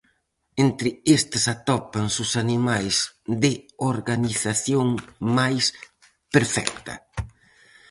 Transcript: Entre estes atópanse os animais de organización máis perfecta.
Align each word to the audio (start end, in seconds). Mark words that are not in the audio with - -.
Entre 0.65 0.89
estes 1.17 1.43
atópanse 1.53 2.17
os 2.25 2.31
animais 2.43 2.95
de 3.43 3.53
organización 3.91 4.87
máis 5.37 5.65
perfecta. 6.33 6.93